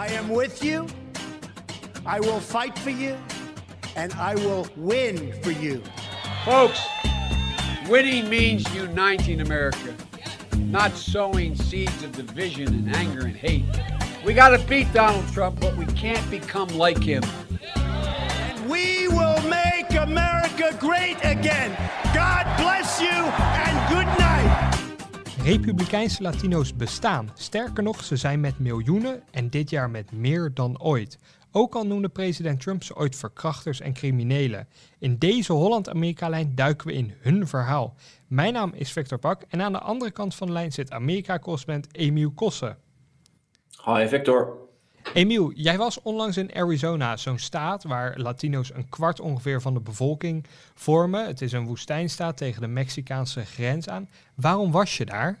[0.00, 0.86] I am with you.
[2.06, 3.18] I will fight for you.
[3.96, 5.82] And I will win for you.
[6.42, 6.80] Folks,
[7.86, 9.94] winning means uniting America,
[10.56, 13.66] not sowing seeds of division and anger and hate.
[14.24, 17.22] We got to beat Donald Trump, but we can't become like him.
[17.74, 21.76] And we will make America great again.
[22.14, 23.69] God bless you and good night.
[25.44, 27.30] Republikeinse Latino's bestaan.
[27.34, 31.18] Sterker nog, ze zijn met miljoenen en dit jaar met meer dan ooit.
[31.52, 34.68] Ook al noemde president Trump ze ooit verkrachters en criminelen.
[34.98, 37.94] In deze Holland-Amerika-lijn duiken we in hun verhaal.
[38.26, 41.94] Mijn naam is Victor Pak en aan de andere kant van de lijn zit Amerika-correspondent
[41.96, 42.78] Emiel Kossen.
[43.84, 44.68] Hi Victor.
[45.14, 49.80] Emiel, jij was onlangs in Arizona, zo'n staat waar Latino's een kwart ongeveer van de
[49.80, 51.26] bevolking vormen.
[51.26, 54.08] Het is een woestijnstaat tegen de Mexicaanse grens aan.
[54.34, 55.38] Waarom was je daar?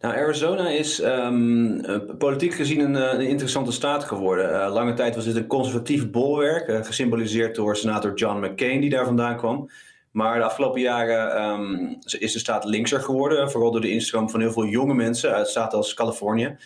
[0.00, 1.82] Nou, Arizona is um,
[2.18, 4.50] politiek gezien een, eh, een, interessante staat geworden.
[4.50, 8.90] Uh, lange tijd was dit een conservatief bolwerk, uh, gesymboliseerd door senator John McCain, die
[8.90, 9.70] daar vandaan kwam.
[10.10, 14.40] Maar de afgelopen jaren um, is de staat linkser geworden, vooral door de instroom van
[14.40, 16.56] heel veel jonge mensen uit staten als Californië.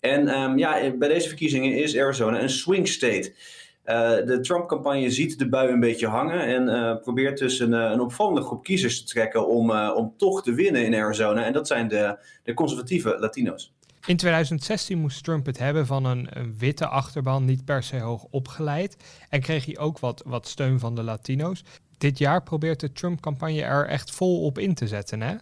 [0.00, 3.32] En um, ja, bij deze verkiezingen is Arizona een swing state.
[3.84, 8.00] Uh, de Trump-campagne ziet de bui een beetje hangen en uh, probeert dus een, een,
[8.00, 11.44] opvallende groep kiezers te trekken om, om toch te winnen in Arizona.
[11.44, 13.72] En dat zijn de, de conservatieve Latino's.
[14.06, 18.26] In 2016 moest Trump het hebben van een, een, witte achterban, niet per se hoog
[18.30, 18.96] opgeleid.
[19.28, 21.64] En kreeg hij ook wat, wat steun van de Latino's.
[21.98, 25.34] Dit jaar probeert de Trump-campagne er echt vol op in te zetten, hè?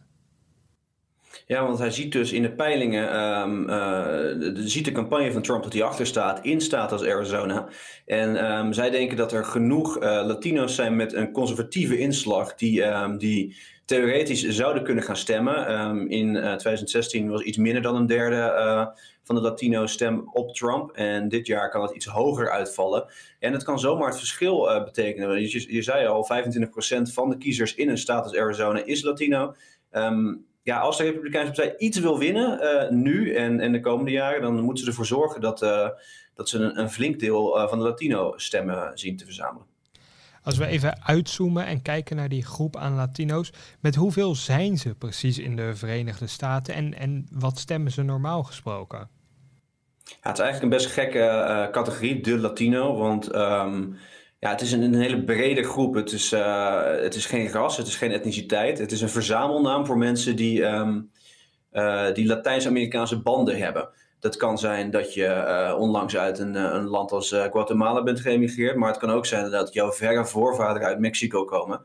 [1.46, 5.72] Ja, want hij ziet dus in de peilingen, um, ziet de campagne van Trump dat
[5.72, 7.68] hij achter staat, in staat als Arizona.
[8.06, 12.84] En um, zij denken dat er genoeg uh, Latino's zijn met een conservatieve inslag die,
[12.84, 15.66] um, die theoretisch zouden kunnen gaan stemmen.
[16.08, 18.92] in uh, 2016 was iets minder dan een derde
[19.22, 20.90] van de Latino's stem op Trump.
[20.90, 23.06] En dit jaar kan het iets hoger uitvallen.
[23.38, 25.40] En het kan zomaar het verschil betekenen.
[25.40, 29.54] Je, je zei al, 25% van de kiezers in een staat als Arizona is Latino.
[29.92, 34.10] Um, ja, als de Republikeinse Partij iets wil winnen, uh, nu en, en de komende
[34.10, 35.88] jaren, dan moeten ze ervoor zorgen dat, uh,
[36.34, 39.66] dat ze een, een flink deel uh, van de Latino-stemmen zien te verzamelen.
[40.42, 44.94] Als we even uitzoomen en kijken naar die groep aan Latino's, met hoeveel zijn ze
[44.94, 49.08] precies in de Verenigde Staten en, en wat stemmen ze normaal gesproken?
[50.04, 53.96] Ja, het is eigenlijk een best gekke categorie, de Latino, want um,
[54.40, 55.94] ja, het is een, een, hele brede groep.
[55.94, 58.78] Het is, uh, het is geen ras, het is geen etniciteit.
[58.78, 61.10] Het is een verzamelnaam voor mensen die, um,
[61.72, 63.88] uh, die Latijns-Amerikaanse banden hebben.
[64.20, 68.76] Dat kan zijn dat je uh, onlangs uit een, een land als Guatemala bent geëmigreerd.
[68.76, 71.80] Maar het kan ook zijn dat jouw verre voorvaderen uit Mexico komen.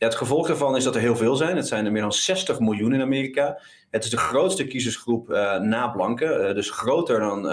[0.00, 1.56] Ja, het gevolg daarvan is dat er heel veel zijn.
[1.56, 3.60] Het zijn er meer dan 60 miljoen in Amerika.
[3.90, 5.28] Het is de grootste kiezersgroep
[5.60, 6.54] na blanken.
[6.54, 7.46] dus groter dan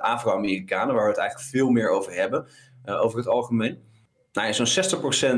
[0.00, 2.46] Afro-Amerikanen, waar we het eigenlijk veel meer over hebben.
[2.86, 3.78] Uh, over het algemeen.
[4.32, 4.84] Nou zo'n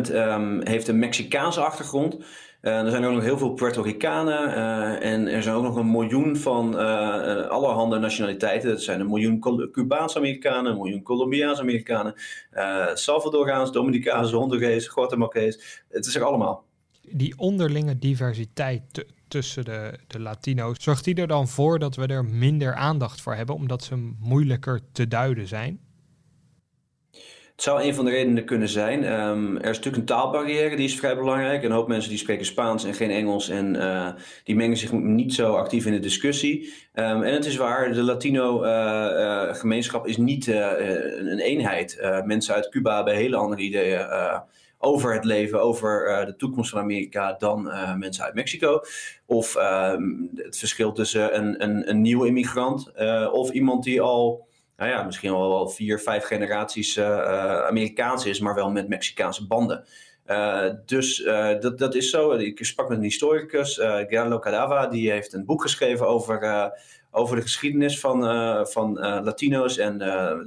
[0.09, 2.15] 60% um, heeft een Mexicaanse achtergrond.
[2.63, 4.49] Uh, er zijn ook nog heel veel Puerto Ricanen.
[4.49, 6.75] Uh, en er zijn ook nog een miljoen van
[7.49, 8.71] allerhande nationaliteiten.
[8.71, 9.41] Dat zijn een miljoen
[9.73, 12.15] Cubaans-Amerikanen, een miljoen Colombiaans-Amerikanen,
[12.95, 15.85] Salvadoraans, Dominicaans, Hondurees, Guatemaltees.
[15.89, 16.65] Het is er allemaal.
[17.11, 22.25] Die onderlinge diversiteit tussen de, de Latino's, zorgt die er dan voor dat we er
[22.25, 25.81] minder aandacht voor hebben, omdat ze moeilijker te duiden zijn?
[27.59, 29.05] Het zou een van de redenen kunnen zijn.
[29.21, 31.63] Um, er is natuurlijk een taalbarrière, die is vrij belangrijk.
[31.63, 34.09] Een hoop mensen die spreken Spaans en geen Engels en uh,
[34.45, 36.75] die mengen zich niet zo actief in de discussie.
[36.95, 42.01] Um, en het is waar, de Latino-gemeenschap uh, uh, is niet een eenheid.
[42.25, 44.07] mensen uit Cuba hebben hele andere ideeën
[44.79, 47.63] over het leven, over de toekomst van Amerika dan
[47.99, 48.81] mensen uit Mexico.
[49.27, 50.03] Of ehm,
[50.35, 52.93] het verschil tussen een, een, een nieuwe immigrant
[53.33, 54.48] of iemand die al
[54.79, 59.47] nou ja, misschien al wel vier, vijf generaties uh, Amerikaans is, maar wel met Mexicaanse
[59.47, 59.85] banden.
[60.27, 61.25] Uh, dus
[61.61, 62.33] dat, dat is zo.
[62.33, 66.73] Ik sprak met een historicus, uh, Carlo Cadava, die heeft een boek geschreven over,
[67.11, 68.23] over de geschiedenis van,
[68.67, 69.99] van Latino's en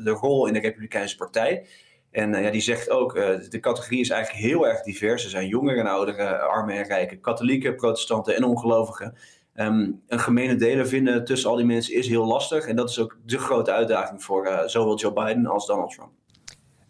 [0.03, 1.65] de rol in de Republikeinse Partij.
[2.11, 3.13] En ja, die zegt ook,
[3.49, 5.23] de categorie is eigenlijk heel erg divers.
[5.23, 9.15] Er zijn jongeren en ouderen, armen en rijken, katholieken, protestanten en ongelovigen.
[9.55, 12.65] Um, een gemene deler vinden tussen al die mensen is heel lastig.
[12.65, 16.11] En dat is ook de grote uitdaging voor uh, zowel Joe Biden als Donald Trump.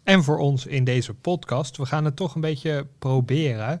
[0.04, 1.76] En voor ons in deze podcast.
[1.76, 3.80] We gaan het toch een beetje proberen.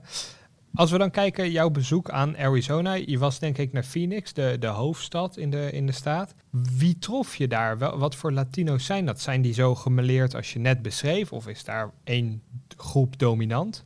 [0.74, 2.92] Als we dan kijken, jouw bezoek aan Arizona.
[2.92, 6.34] Je was denk ik naar Phoenix, de, de hoofdstad in de, in de staat.
[6.50, 7.78] Wie trof je daar?
[7.78, 9.20] Wel, wat voor Latino's zijn dat?
[9.20, 11.32] Zijn die zo gemeleerd als je net beschreef?
[11.32, 12.42] Of is daar één
[12.76, 13.84] groep dominant?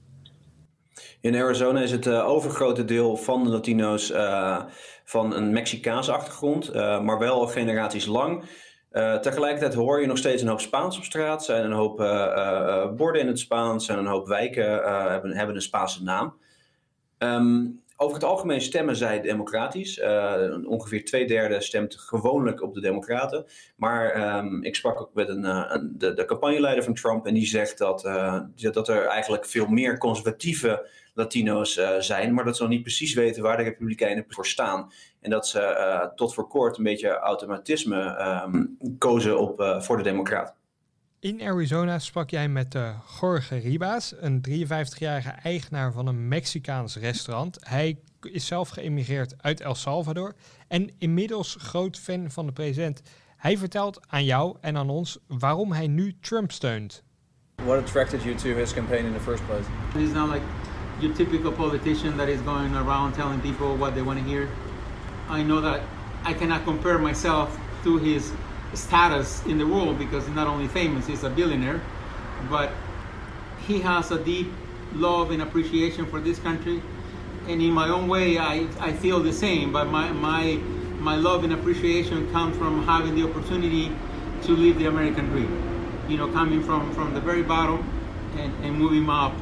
[1.21, 4.63] In Arizona is het uh, overgrote deel van de Latino's uh,
[5.05, 8.45] van een Mexicaanse achtergrond, maar wel al generaties lang.
[9.21, 11.45] tegelijkertijd hoor je nog steeds een hoop Spaans op straat.
[11.45, 11.97] zijn een hoop
[12.97, 13.87] borden in het Spaans.
[13.87, 14.71] zijn een hoop wijken
[15.11, 16.35] hebben, hebben een Spaanse naam.
[17.19, 19.99] Um, over het algemeen stemmen zij democratisch.
[19.99, 23.47] Uh, ongeveer twee derde stemt gewoonlijk op de democraten.
[23.77, 27.47] Maar um, ik sprak ook met een, uh, de, de campagneleider van Trump en die
[27.47, 32.71] zegt dat, uh, dat er eigenlijk veel meer conservatieve Latino's zijn, maar dat ze nog
[32.71, 34.93] niet precies weten waar de Republikeinen voor staan.
[35.21, 40.55] En dat ze tot voor kort een beetje automatisme um, kozen op, voor de Democraten.
[41.21, 42.89] In Arizona sprak jij met uh,
[43.21, 47.59] Jorge Ribas, een 53-jarige eigenaar van een Mexicaans restaurant.
[47.61, 50.35] Hij is zelf geëmigreerd uit El Salvador
[50.69, 53.03] en inmiddels groot fan van de president.
[53.37, 57.03] Hij vertelt aan jou en aan ons waarom hij nu Trump steunt.
[57.65, 59.65] What attracted you to his campaign in the first place?
[59.95, 60.45] He's not like
[60.99, 64.49] your typical politician that is going around telling people what they want to hear.
[65.39, 65.81] I know that
[66.29, 68.33] I cannot compare myself to his
[68.77, 71.81] status in the world because he's not only famous, he's a billionaire,
[72.51, 72.71] but
[73.67, 74.53] he has a deep
[74.95, 76.83] love and appreciation for this country.
[77.49, 80.59] And in my own way, I, I feel the same, but my, my,
[80.99, 83.93] my love and appreciation comes from having the opportunity
[84.43, 85.51] to live the American dream.
[86.09, 87.85] You know, coming from, from the very bottom
[88.37, 89.33] and, and moving up.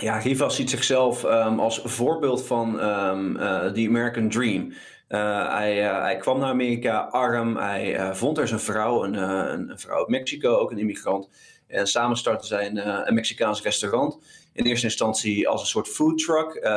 [0.00, 4.72] Ja, Rivas ziet zichzelf um, als voorbeeld van um, uh, the American Dream.
[5.08, 7.56] Hij, uh, hij, kwam naar Amerika arm.
[7.56, 11.28] Hij uh, vond er zijn vrouw, een, een, vrouw uit Mexico, ook een immigrant.
[11.66, 14.18] En samen startten zij een, een Mexicaans restaurant.
[14.52, 16.68] In eerste instantie als een soort food truck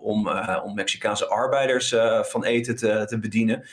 [0.00, 0.28] om,
[0.64, 3.64] om Mexicaanse arbeiders van eten te, te bedienen.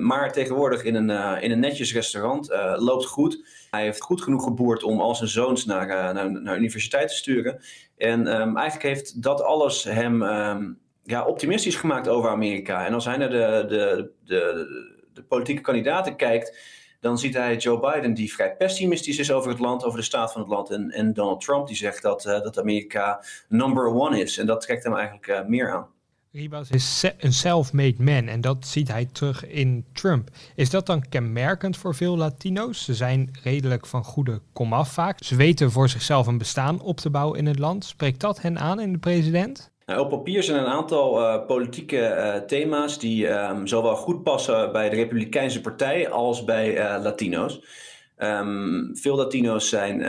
[0.00, 3.44] maar tegenwoordig in een, in een netjes restaurant loopt goed.
[3.70, 7.60] Hij heeft goed genoeg geboerd om al zijn zoons naar, naar, universiteit te sturen.
[7.96, 12.86] En um, eigenlijk heeft dat alles hem um, ja, optimistisch gemaakt over Amerika.
[12.86, 14.66] En als hij naar de, de, de,
[15.12, 16.58] de, politieke kandidaten kijkt,
[17.00, 20.32] dan ziet hij Joe Biden die vrij pessimistisch is over het land, over de staat
[20.32, 20.70] van het land.
[20.70, 24.38] En, en Donald Trump die zegt dat, uh, dat Amerika number one is.
[24.38, 25.86] En dat trekt hem eigenlijk uh, meer aan.
[26.32, 30.30] Ribas is een self-made man en dat ziet hij terug in Trump.
[30.54, 32.84] Is dat dan kenmerkend voor veel Latino's?
[32.84, 35.24] Ze zijn redelijk van goede komaf vaak.
[35.24, 37.84] Ze weten voor zichzelf een bestaan op te bouwen in het land.
[37.84, 39.71] Spreekt dat hen aan in de president?
[39.86, 44.72] Nou, op papier zijn een aantal uh, politieke uh, thema's die um, zowel goed passen
[44.72, 47.64] bij de Republikeinse Partij als bij uh, Latino's.
[48.18, 50.00] Um, veel Latino's zijn,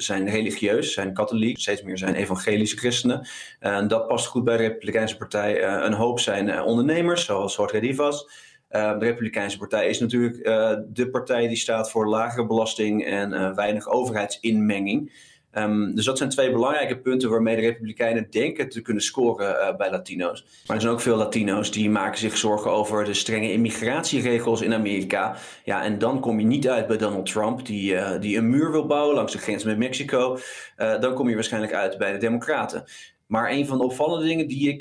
[0.00, 3.28] zijn religieus, zijn katholiek, steeds meer zijn evangelische christenen.
[3.58, 5.64] En dat past goed bij de Republikeinse Partij.
[5.64, 8.28] een hoop zijn ondernemers, zoals Jorge Rivas.
[8.68, 10.44] de Republikeinse Partij is natuurlijk
[10.86, 15.12] de partij die staat voor lagere belasting en weinig overheidsinmenging.
[15.54, 19.76] Um, dus dat zijn twee belangrijke punten waarmee de Republikeinen denken te kunnen scoren uh,
[19.76, 20.44] bij Latino's.
[20.66, 24.74] Maar er zijn ook veel Latino's die maken zich zorgen over de strenge immigratieregels in
[24.74, 25.36] Amerika.
[25.64, 28.70] Ja, en dan kom je niet uit bij Donald Trump, die, uh, die een muur
[28.70, 30.38] wil bouwen langs de grens met Mexico.
[30.76, 32.84] Uh, dan kom je waarschijnlijk uit bij de Democraten.
[33.30, 34.80] Maar een van de opvallende dingen die ik,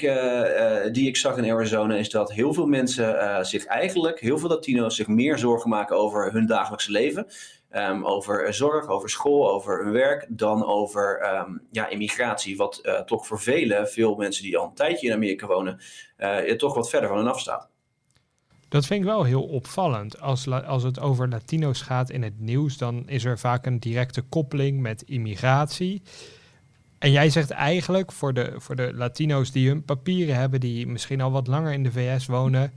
[0.94, 4.96] die ik zag in Arizona is dat heel veel mensen zich eigenlijk, heel veel Latino's,
[4.96, 7.28] zich meer zorgen maken over hun dagelijkse leven.
[7.76, 12.58] Um, over zorg, over school, over hun werk, dan over um, ja, immigratie.
[12.58, 15.80] Wat toch voor velen, veel mensen die al een tijdje in Amerika wonen,
[16.58, 17.70] toch wat verder van hen afstaat.
[18.70, 20.22] Dat vind ik wel heel opvallend.
[20.22, 24.22] Als, als het over Latino's gaat in het nieuws, dan is er vaak een directe
[24.22, 26.02] koppeling met immigratie.
[27.00, 31.22] En jij zegt eigenlijk voor de, voor de Latino's die hun papieren hebben, die misschien
[31.22, 32.72] al wat langer in de VS wonen,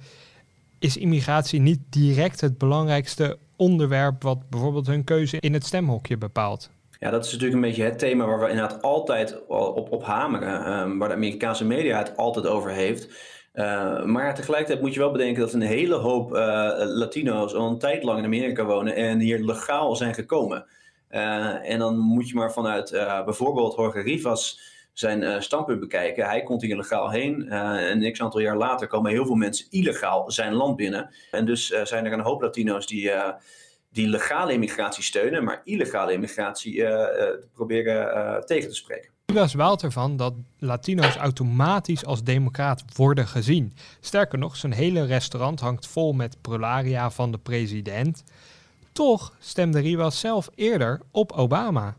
[0.79, 6.71] is immigratie niet direct het belangrijkste onderwerp wat bijvoorbeeld hun keuze in het stemhokje bepaalt.
[6.99, 10.81] Ja, dat is natuurlijk een beetje het thema waar we inderdaad altijd op, op hameren,
[10.81, 13.09] um, waar de Amerikaanse media het altijd over heeft.
[13.55, 16.39] Uh, maar tegelijkertijd moet je wel bedenken dat een hele hoop uh,
[16.77, 20.67] Latino's al een tijd lang in Amerika wonen en hier legaal zijn gekomen.
[21.13, 22.91] Uh, en dan moet je maar vanuit
[23.25, 24.61] bijvoorbeeld Jorge Rivas
[24.93, 26.27] zijn standpunt bekijken.
[26.27, 30.31] Hij komt hier legaal heen en niks aantal jaar later komen heel veel mensen illegaal
[30.31, 31.15] zijn land binnen.
[31.31, 33.11] En dus zijn er een hoop Latino's die
[33.93, 36.85] die legale immigratie steunen, maar illegale immigratie
[37.55, 39.11] proberen tegen te spreken.
[39.27, 43.73] Lucas waalt ervan dat Latino's automatisch als democraat worden gezien.
[44.01, 48.25] Sterker nog, zijn hele restaurant hangt vol met prolaria van de president.
[48.93, 51.97] Toch stemde Rivas zelf eerder op Obama.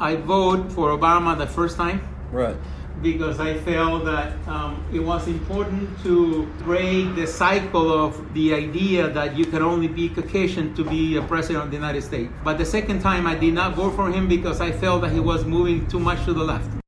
[0.00, 2.00] I vote for Obama the first time.
[2.32, 2.56] Right.
[3.02, 9.08] because I felt that um, it was important to break the cycle of the idea
[9.08, 12.30] that you can only be Caucasian to be a president of the United States.
[12.44, 15.20] But the second time I did not vote for him because I felt that he
[15.20, 16.80] was moving too much to the left.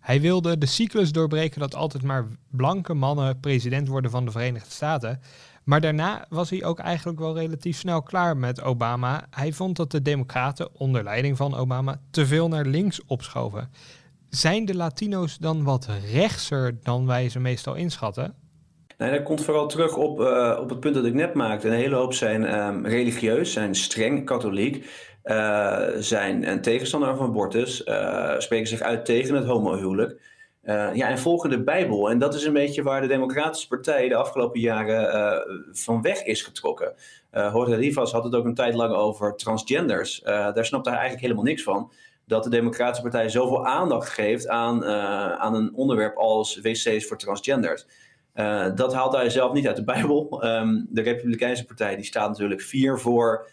[0.00, 4.70] Hij wilde de cyclus doorbreken dat altijd maar blanke mannen president worden van de Verenigde
[4.70, 5.20] Staten.
[5.66, 9.26] Maar daarna was hij ook eigenlijk wel relatief snel klaar met Obama.
[9.30, 13.70] Hij vond dat de Democraten, onder leiding van Obama, te veel naar links opschoven.
[14.28, 18.34] Zijn de Latino's dan wat rechtser dan wij ze meestal inschatten?
[18.98, 21.68] Nee, dat komt vooral terug op, uh, op het punt dat ik net maakte.
[21.68, 24.90] Een hele hoop zijn um, religieus, zijn streng katholiek,
[25.24, 30.25] uh, zijn een tegenstander van abortus, uh, spreken zich uit tegen het homohuwelijk.
[30.66, 32.10] Ja, en volgen de Bijbel.
[32.10, 36.42] En dat is een beetje waar de Democratische Partij de afgelopen jaren van weg is
[36.42, 36.94] getrokken.
[37.32, 40.20] Uh, Jorge Rivas had het ook een tijd lang over transgenders.
[40.24, 41.92] daar snapte hij eigenlijk helemaal niks van
[42.24, 44.84] dat de Democratische Partij zoveel aandacht geeft aan,
[45.38, 47.86] aan een onderwerp als wc's voor transgenders.
[48.74, 50.44] Dat haalt hij zelf niet uit de Bijbel.
[50.44, 53.48] Um, de Republikeinse Partij die staat natuurlijk vier voor,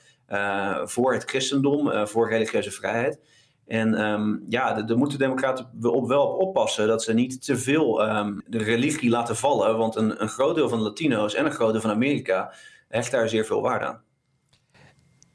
[0.83, 3.19] voor het christendom, voor religieuze vrijheid.
[3.67, 8.09] En um, ja, daar moeten democraten op wel op oppassen dat ze niet te veel
[8.09, 9.77] um, de religie laten vallen.
[9.77, 12.53] Want een, een groot deel van de Latino's en een groot deel van Amerika
[12.87, 14.01] hecht daar zeer veel waarde aan.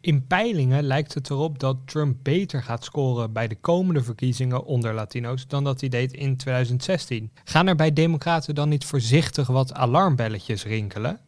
[0.01, 4.95] In peilingen lijkt het erop dat Trump beter gaat scoren bij de komende verkiezingen onder
[4.95, 7.33] Latino's dan dat hij deed in 2016.
[7.45, 11.21] Gaan er bij Democraten dan niet voorzichtig wat alarmbelletjes rinkelen?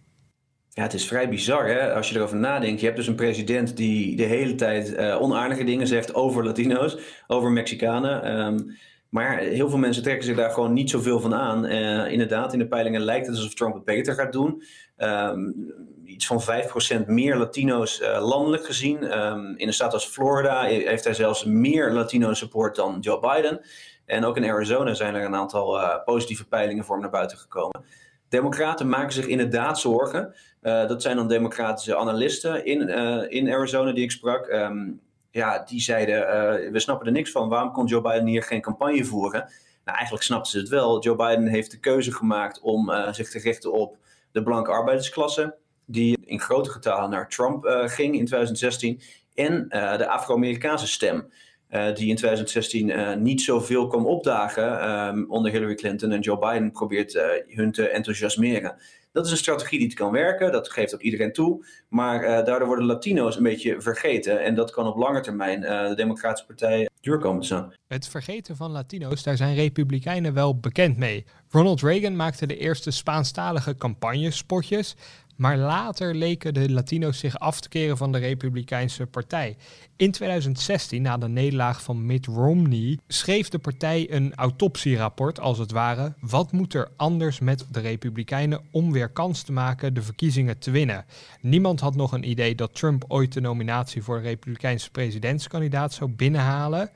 [0.72, 1.94] Ja, het is vrij bizar hè?
[1.94, 2.80] als je erover nadenkt.
[2.80, 6.96] Je hebt dus een president die de hele tijd uh, onaardige dingen zegt over Latino's,
[7.26, 8.40] over Mexicanen.
[8.40, 11.64] Um, maar heel veel mensen trekken zich daar gewoon niet zoveel van aan.
[11.64, 14.62] Uh, inderdaad, in de peilingen lijkt het alsof Trump het beter gaat doen.
[14.98, 15.72] Um,
[16.04, 16.42] iets van
[17.02, 19.18] 5% meer Latino's uh, landelijk gezien.
[19.18, 23.60] Um, in een staat als Florida heeft hij zelfs meer Latino support dan Joe Biden.
[24.06, 27.84] En ook in Arizona zijn er een aantal positieve peilingen voor hem naar buiten gekomen.
[28.30, 30.34] Democraten maken zich inderdaad zorgen.
[30.62, 32.88] Uh, dat zijn dan democratische analisten in,
[33.30, 34.48] in Arizona die ik sprak.
[34.48, 36.20] Um, ja, die zeiden,
[36.72, 37.48] we snappen er niks van.
[37.48, 39.48] Waarom kon Joe Biden hier geen campagne voeren?
[39.84, 41.02] Nou, eigenlijk snapten ze het wel.
[41.02, 43.96] Joe Biden heeft de keuze gemaakt om zich te richten op
[44.32, 49.00] de blanke arbeidersklasse die in grote getalen naar Trump ging in 2016.
[49.34, 51.32] En de Afro-Amerikaanse stem,
[51.70, 56.12] uh, die in 2016 niet zoveel kwam opdagen um, onder Hillary Clinton.
[56.12, 58.74] En Joe Biden probeert hun te enthousiasmeren.
[59.12, 61.66] Dat is een strategie die kan werken, dat geeft ook iedereen toe.
[61.88, 64.42] Maar daardoor worden Latino's een beetje vergeten.
[64.42, 67.72] En dat kan op lange termijn de Democratische Partij duur komen te staan.
[67.88, 71.24] Het vergeten van Latino's, daar zijn Republikeinen wel bekend mee.
[71.48, 74.96] Ronald Reagan maakte de eerste Spaanstalige campagnespotjes.
[75.40, 79.56] Maar later leken de Latino's zich af te keren van de Republikeinse Partij.
[79.96, 85.70] In 2016, na de nederlaag van Mitt Romney, schreef de partij een autopsierapport, als het
[85.70, 86.14] ware.
[86.20, 90.70] Wat moet er anders met de Republikeinen om weer kans te maken de verkiezingen te
[90.70, 91.04] winnen?
[91.40, 96.10] Niemand had nog een idee dat Trump ooit de nominatie voor de Republikeinse presidentskandidaat zou
[96.10, 96.90] binnenhalen.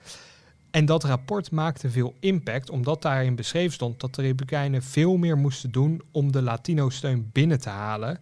[0.75, 5.37] En dat rapport maakte veel impact, omdat daarin beschreven stond dat de Republikeinen veel meer
[5.37, 8.19] moesten doen om de Latino-steun binnen te halen.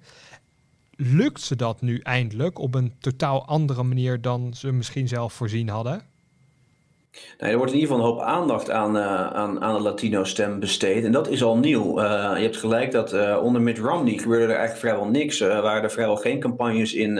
[0.96, 5.68] Lukt ze dat nu eindelijk op een totaal andere manier dan ze misschien zelf voorzien
[5.68, 6.02] hadden?
[7.38, 10.60] Nou, er wordt in ieder geval een hoop aandacht aan, uh, aan, aan de Latino-stem
[10.60, 11.04] besteed.
[11.04, 11.98] En dat is al nieuw.
[11.98, 12.04] Uh,
[12.36, 15.40] je hebt gelijk dat uh, onder Mitt Romney gebeurde er eigenlijk vrijwel niks.
[15.40, 17.18] Er waren er vrijwel geen campagnes in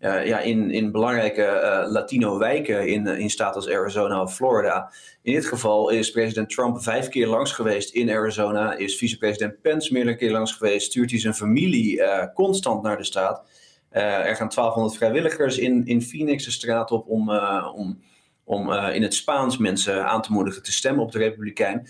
[0.00, 4.92] uh, ja, in, in belangrijke uh, Latino-wijken in, in staten als Arizona of Florida.
[5.22, 9.92] In dit geval is president Trump vijf keer langs geweest in Arizona, is vicepresident Pence
[9.92, 12.02] meerdere keer langs geweest, stuurt hij zijn familie
[12.34, 13.42] constant naar de staat.
[13.90, 17.30] er gaan 1200 vrijwilligers in, in Phoenix de straat op om,
[17.74, 18.00] om,
[18.44, 21.88] om in het Spaans mensen aan te moedigen te stemmen op de Republikein.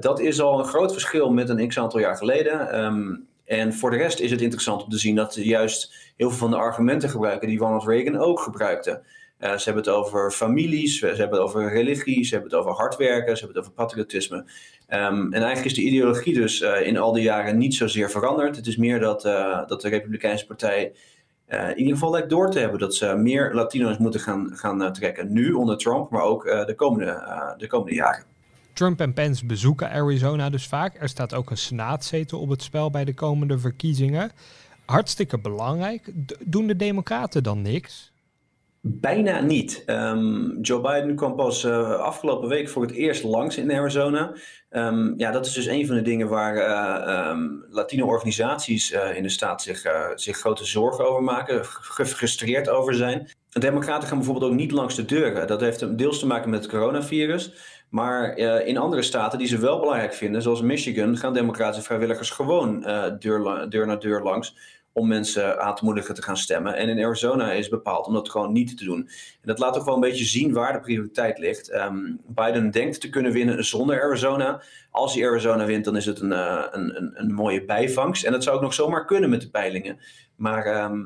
[0.00, 2.84] dat is al een groot verschil met een x aantal jaar geleden.
[2.84, 6.28] Um, en voor de rest is het interessant om te zien dat ze juist heel
[6.28, 9.02] veel van de argumenten gebruiken die Ronald Reagan ook gebruikte.
[9.40, 12.72] Uh, ze hebben het over families, ze hebben het over religie, ze hebben het over
[12.72, 14.36] hard werken, ze hebben het over patriotisme.
[14.36, 18.56] Um, en eigenlijk is de ideologie dus uh, in al die jaren niet zozeer veranderd.
[18.56, 20.92] Het is meer dat, uh, dat de Republikeinse Partij
[21.46, 25.32] in ieder geval lijkt door te hebben dat ze meer Latino's moeten gaan, gaan trekken.
[25.32, 28.31] Nu onder Trump, maar ook de, komende, de komende jaren.
[28.72, 30.96] Trump en Pence bezoeken Arizona dus vaak.
[31.00, 34.30] Er staat ook een senaatzetel op het spel bij de komende verkiezingen.
[34.84, 36.12] Hartstikke belangrijk.
[36.40, 38.12] doen de Democraten dan niks?
[38.84, 39.82] Bijna niet.
[39.86, 44.34] Um, Joe Biden kwam pas uh, afgelopen week voor het eerst langs in Arizona.
[44.70, 49.22] Um, ja, dat is dus een van de dingen waar uh, um, Latino-organisaties uh, in
[49.22, 49.82] de staat zich,
[50.14, 53.30] zich grote zorgen over maken, gefrustreerd over zijn.
[53.48, 55.46] De Democraten gaan bijvoorbeeld ook niet langs de deuren.
[55.46, 57.52] Dat heeft deels te maken met het coronavirus.
[57.92, 62.30] Maar uh, in andere staten die ze wel belangrijk vinden, zoals Michigan, gaan democratische vrijwilligers
[62.30, 64.56] gewoon uh, deur, naar deur langs
[64.92, 66.76] om mensen aan te moedigen te gaan stemmen.
[66.76, 68.98] En in Arizona is bepaald om dat gewoon niet te doen.
[69.00, 71.70] En dat laat ook wel een beetje zien waar de prioriteit ligt.
[71.70, 71.96] Ehm,
[72.26, 74.62] Biden denkt te kunnen winnen zonder Arizona.
[74.90, 78.24] Als hij Arizona wint, dan is het een, uh, een, een, een, mooie bijvangst.
[78.24, 79.98] En dat zou ook nog zomaar kunnen met de peilingen.
[80.36, 81.00] Maar ehm,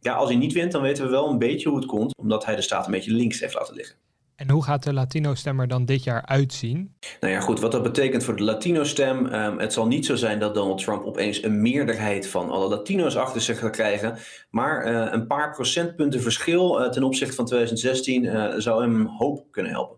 [0.00, 2.44] ja, als hij niet wint, dan weten we wel een beetje hoe het komt, omdat
[2.44, 3.96] hij de staat een beetje links heeft laten liggen.
[4.42, 6.94] En hoe gaat de Latino-stemmer dan dit jaar uitzien?
[7.20, 9.34] Nou ja, goed, wat dat betekent voor de Latino-stem.
[9.34, 13.16] Um, het zal niet zo zijn dat Donald Trump opeens een meerderheid van alle Latino's
[13.16, 14.18] achter zich gaat krijgen.
[14.50, 19.46] Maar uh, een paar procentpunten verschil uh, ten opzichte van 2016 uh, zou hem hoop
[19.50, 19.96] kunnen helpen.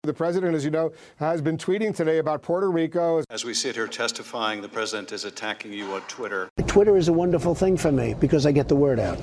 [0.00, 3.20] The president, as you know, has been tweeting today about Puerto Rico.
[3.32, 6.48] As we sit here testifying, the president is attacking you on Twitter.
[6.64, 9.18] Twitter is a wonderful thing for me because I get the word out.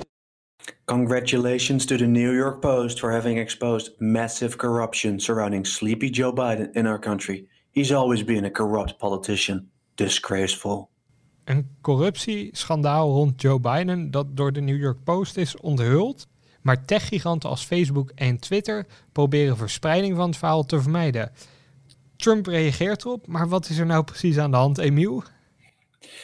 [0.84, 6.70] Congratulations to the New York Post for having exposed massive corruption surrounding sleepy Joe Biden
[6.72, 7.48] in our country.
[7.70, 9.70] He's always been a corrupt politician.
[9.94, 10.88] Disgraceful.
[11.44, 16.26] Een corruptieschandaal rond Joe Biden dat door de New York Post is onthuld.
[16.62, 21.30] Maar techgiganten als Facebook en Twitter proberen verspreiding van het verhaal te vermijden.
[22.16, 25.22] Trump reageert erop, maar wat is er nou precies aan de hand, Emiel?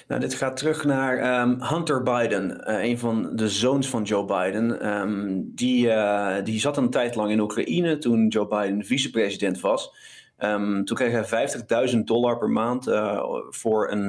[0.09, 4.25] Nou, dit gaat terug naar um, Hunter Biden, uh, een van de zoons van Joe
[4.25, 4.89] Biden.
[4.89, 9.95] Um, die, uh, die zat een tijd lang in Oekraïne toen Joe Biden vicepresident was.
[10.39, 14.09] Um, toen kreeg hij 50.000 dollar per maand uh, voor een,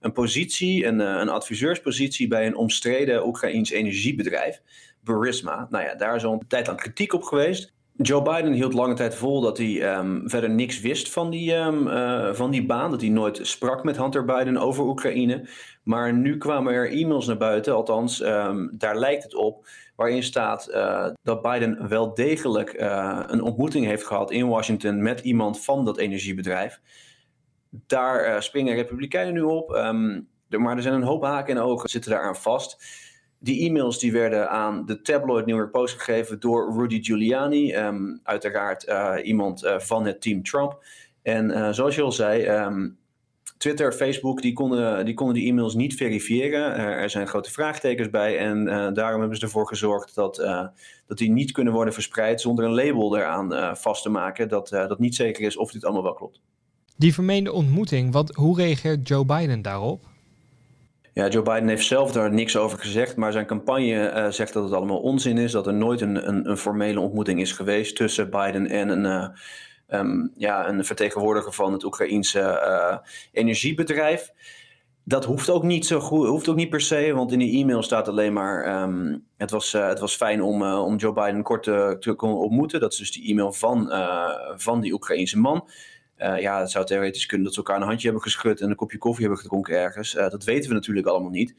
[0.00, 4.60] een positie, een, een adviseurspositie bij een omstreden Oekraïns energiebedrijf.
[5.04, 5.66] Burisma.
[5.70, 7.72] Nou ja, daar is al een tijd lang kritiek op geweest.
[8.02, 11.86] Joe Biden hield lange tijd vol dat hij um, verder niks wist van die, um,
[11.86, 12.90] uh, van die baan.
[12.90, 15.48] Dat hij nooit sprak met Hunter Biden over Oekraïne.
[15.82, 19.66] Maar nu kwamen er e-mails naar buiten, althans, um, daar lijkt het op.
[19.96, 25.20] Waarin staat uh, dat Biden wel degelijk uh, een ontmoeting heeft gehad in Washington met
[25.20, 26.80] iemand van dat energiebedrijf.
[27.70, 29.70] Daar springen Republikeinen nu op.
[30.48, 32.84] maar er zijn een hoop haken en ogen zitten daar aan vast.
[33.44, 38.20] Die e-mails die werden aan de tabloid New York Post gegeven door Rudy Giuliani, um,
[38.22, 40.84] uiteraard uh, iemand uh, van het team Trump.
[41.22, 42.98] En uh, zoals je al zei, um,
[43.58, 46.74] Twitter, Facebook, die konden, die konden die e-mails niet verifiëren.
[46.76, 50.36] er zijn grote vraagtekens bij en daarom hebben ze ervoor gezorgd dat,
[51.06, 54.98] dat die niet kunnen worden verspreid zonder een label eraan vast te maken dat, dat
[54.98, 56.40] niet zeker is of dit allemaal wel klopt.
[56.96, 60.11] Die vermeende ontmoeting, wat, hoe reageert Joe Biden daarop?
[61.14, 64.64] Ja, Joe Biden heeft zelf daar niks over gezegd, maar zijn campagne uh, zegt dat
[64.64, 68.30] het allemaal onzin is, dat er nooit een, een, een formele ontmoeting is geweest tussen
[68.30, 72.96] Biden en een, uh, um, ja, een vertegenwoordiger van het Oekraïense uh,
[73.32, 74.32] energiebedrijf.
[75.04, 77.82] Dat hoeft ook niet zo goed, hoeft ook niet per se, want in die e-mail
[77.82, 81.96] staat alleen maar: um, het, was, het was fijn om, om Joe Biden kort te,
[82.00, 82.80] te ontmoeten.
[82.80, 83.92] Dat is dus die e-mail van,
[84.56, 85.68] van die Oekraïense man.
[86.22, 88.76] Uh, ja, het zou theoretisch kunnen dat ze elkaar een handje hebben geschud en een
[88.76, 90.14] kopje koffie hebben gedronken ergens.
[90.14, 91.54] Uh, dat weten we natuurlijk allemaal niet.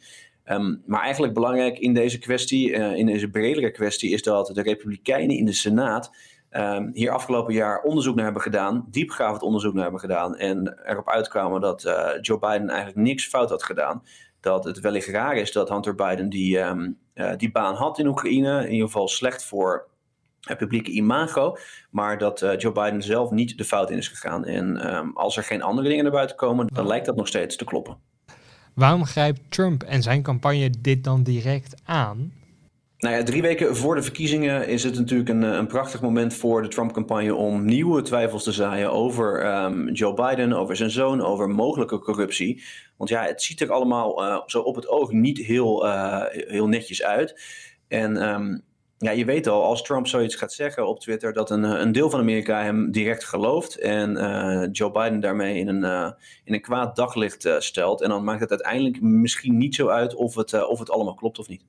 [0.46, 4.62] Um, maar eigenlijk belangrijk in deze kwestie, uh, in deze bredere kwestie, is dat de
[4.62, 6.16] Republikeinen in de Senaat
[6.52, 10.38] um, hier afgelopen jaar onderzoek naar hebben gedaan, diepgaand onderzoek naar hebben gedaan.
[10.38, 11.82] En erop uitkwamen dat
[12.22, 14.04] Joe Biden eigenlijk niks fout had gedaan.
[14.40, 16.98] Dat het wellicht raar is dat Hunter Biden die, um,
[17.38, 18.66] die baan had in Oekraïne.
[18.66, 19.88] In ieder geval slecht voor
[20.44, 21.58] het publieke imago,
[21.90, 24.46] maar dat uh, Joe Biden zelf niet de fout in is gegaan.
[24.46, 27.56] En um, als er geen andere dingen naar buiten komen, dan lijkt dat nog steeds
[27.56, 27.98] te kloppen.
[28.74, 32.34] Waarom grijpt Trump en zijn campagne dit dan direct aan?
[32.98, 36.62] Nou ja, drie weken voor de verkiezingen is het natuurlijk een, een prachtig moment voor
[36.62, 41.50] de Trump-campagne om nieuwe twijfels te zaaien over um, Joe Biden, over zijn zoon, over
[41.50, 42.64] mogelijke corruptie.
[42.98, 46.68] Want ja, het ziet er allemaal uh, zo op het oog niet heel, uh, heel
[46.68, 47.42] netjes uit.
[47.88, 48.62] En um,
[49.04, 52.10] ja, je weet al, als Trump zoiets gaat zeggen op Twitter, dat een, een deel
[52.10, 53.76] van Amerika hem direct gelooft.
[53.76, 56.12] En uh, Joe Biden daarmee in een, uh,
[56.44, 58.02] in een kwaad daglicht stelt.
[58.02, 61.40] En dan maakt het uiteindelijk misschien niet zo uit of het, of het allemaal klopt
[61.40, 61.64] of niet.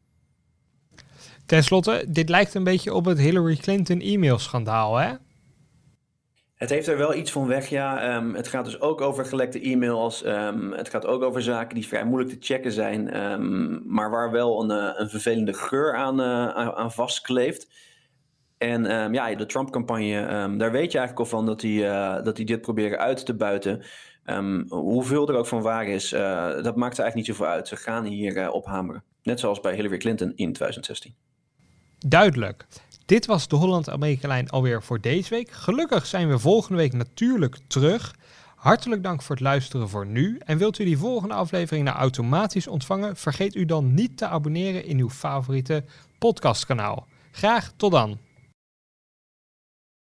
[1.46, 5.12] Ten slotte, dit lijkt een beetje op het Hillary Clinton e-mailschandaal, hè?
[6.64, 8.16] Het heeft er wel iets van weg, ja.
[8.16, 10.24] Um, het gaat dus ook over gelekte e-mails.
[10.26, 14.30] Um, het gaat ook over zaken die vrij moeilijk te checken zijn, um, maar waar
[14.30, 17.68] wel een, uh, een vervelende geur aan, uh, aan vastkleeft.
[18.58, 22.46] En ja, de Trump-campagne, daar weet je eigenlijk al van dat die, uh, dat die
[22.46, 23.82] dit proberen uit te buiten.
[24.68, 27.68] hoeveel er ook van waar is, dat maakt er eigenlijk niet zoveel uit.
[27.68, 29.04] Ze gaan hier op hameren.
[29.22, 31.14] Net zoals bij Hillary Clinton in 2016.
[31.98, 32.66] Duidelijk.
[33.06, 35.50] Dit was de Holland-Amerika-lijn alweer voor deze week.
[35.50, 38.14] Gelukkig zijn we volgende week natuurlijk terug.
[38.56, 40.38] Hartelijk dank voor het luisteren voor nu.
[40.44, 43.16] En wilt u die volgende aflevering nou automatisch ontvangen?
[43.16, 45.84] Vergeet u dan niet te abonneren in uw favoriete
[46.18, 47.06] podcastkanaal.
[47.30, 48.18] Graag tot dan.